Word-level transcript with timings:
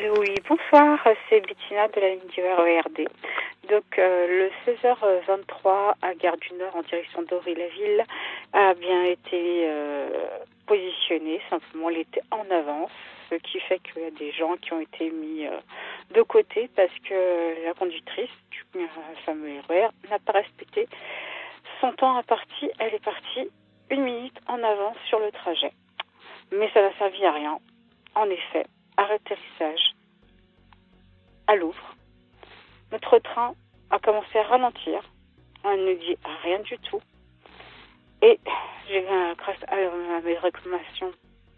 Oui, 0.00 0.32
bonsoir, 0.48 1.00
c'est 1.28 1.40
Bettina 1.40 1.88
de 1.88 2.00
la 2.00 2.10
ligne 2.10 2.28
du 2.28 2.40
RERD. 2.40 3.08
Donc 3.68 3.98
euh, 3.98 4.48
le 4.48 4.72
16h23 4.72 5.94
à 6.00 6.14
Gare 6.14 6.36
du 6.36 6.54
Nord 6.54 6.76
en 6.76 6.82
direction 6.82 7.22
d'Aury-la-Ville 7.22 8.04
a 8.52 8.74
bien 8.74 9.02
été 9.04 9.64
euh, 9.64 10.08
positionné, 10.66 11.40
simplement 11.50 11.90
il 11.90 11.98
était 11.98 12.22
en 12.30 12.48
avance, 12.48 12.92
ce 13.28 13.34
qui 13.36 13.58
fait 13.58 13.80
qu'il 13.80 14.02
y 14.02 14.04
a 14.04 14.10
des 14.12 14.30
gens 14.30 14.54
qui 14.58 14.72
ont 14.72 14.80
été 14.80 15.10
mis 15.10 15.46
euh, 15.46 15.58
de 16.14 16.22
côté 16.22 16.70
parce 16.76 16.96
que 17.02 17.64
la 17.66 17.74
conductrice 17.74 18.30
du 18.52 18.64
fameux 19.26 19.60
RER 19.68 19.88
n'a 20.10 20.20
pas 20.20 20.32
respecté 20.32 20.86
son 21.80 21.90
temps 21.92 22.16
à 22.16 22.22
partie, 22.22 22.70
elle 22.78 22.94
est 22.94 23.04
partie 23.04 23.48
une 23.90 24.02
minute 24.02 24.38
en 24.46 24.62
avance 24.62 24.96
sur 25.08 25.18
le 25.18 25.32
trajet. 25.32 25.72
Mais 26.52 26.70
ça 26.72 26.82
n'a 26.82 26.96
servi 26.98 27.24
à 27.24 27.32
rien. 27.32 27.58
En 28.14 28.30
effet, 28.30 28.64
atterrissage 28.98 29.97
à 31.48 31.56
Louvre. 31.56 31.96
Notre 32.92 33.18
train 33.18 33.54
a 33.90 33.98
commencé 33.98 34.38
à 34.38 34.44
ralentir. 34.44 35.02
On 35.64 35.76
ne 35.76 35.94
dit 35.94 36.16
rien 36.44 36.60
du 36.60 36.78
tout. 36.78 37.00
Et 38.22 38.38
grâce 39.36 39.56
à 39.66 40.20
mes 40.20 40.38
réclamations 40.38 41.12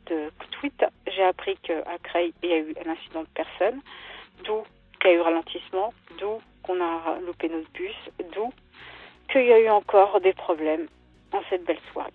de 0.07 0.31
tweet, 0.53 0.85
j'ai 1.07 1.23
appris 1.23 1.57
qu'à 1.59 1.99
Creil, 2.03 2.33
il 2.43 2.49
y 2.49 2.53
a 2.53 2.59
eu 2.59 2.75
un 2.85 2.91
incident 2.91 3.23
de 3.23 3.29
personne, 3.35 3.81
d'où 4.45 4.63
qu'il 5.01 5.11
y 5.11 5.15
a 5.15 5.17
eu 5.17 5.21
ralentissement, 5.21 5.93
d'où 6.19 6.41
qu'on 6.63 6.81
a 6.81 7.19
loupé 7.27 7.49
notre 7.49 7.71
bus, 7.73 7.95
d'où 8.33 8.53
qu'il 9.31 9.45
y 9.45 9.53
a 9.53 9.61
eu 9.61 9.69
encore 9.69 10.21
des 10.21 10.33
problèmes 10.33 10.89
en 11.33 11.41
cette 11.49 11.65
belle 11.65 11.81
soirée. 11.93 12.11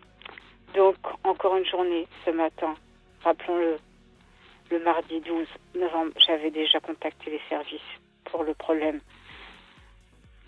Donc, 0.74 0.98
encore 1.24 1.56
une 1.56 1.66
journée 1.66 2.08
ce 2.26 2.32
matin, 2.32 2.76
rappelons-le, 3.24 3.80
le 4.72 4.84
mardi 4.84 5.20
12 5.22 5.48
novembre, 5.76 6.12
j'avais 6.26 6.52
déjà 6.52 6.80
contacté 6.80 7.32
les 7.32 7.42
services 7.50 7.82
pour 8.32 8.44
le 8.44 8.54
problème 8.54 9.00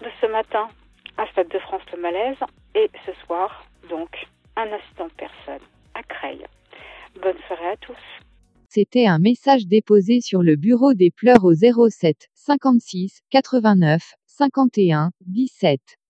de 0.01 0.09
ce 0.21 0.27
matin 0.27 0.69
à 1.17 1.25
Stade 1.31 1.49
de 1.49 1.59
France 1.59 1.81
le 1.93 2.01
malaise 2.01 2.37
et 2.75 2.89
ce 3.05 3.11
soir, 3.25 3.65
donc, 3.89 4.09
un 4.55 4.67
instant 4.71 5.09
personne 5.17 5.65
à 5.93 6.03
Creil. 6.03 6.45
Bonne 7.21 7.37
soirée 7.47 7.69
à 7.69 7.77
tous. 7.77 7.97
C'était 8.69 9.07
un 9.07 9.17
message 9.17 9.65
déposé 9.65 10.21
sur 10.21 10.43
le 10.43 10.55
bureau 10.55 10.93
des 10.93 11.09
pleurs 11.09 11.43
au 11.43 11.53
07 11.53 12.27
56 12.35 13.21
89 13.31 14.01
51 14.25 15.11
17. 15.21 16.06